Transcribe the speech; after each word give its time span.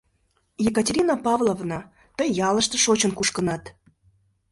Екатерина 0.69 1.15
Павловна, 1.25 1.79
тый 2.17 2.29
ялыште 2.49 2.77
шочын-кушкынат. 2.83 3.63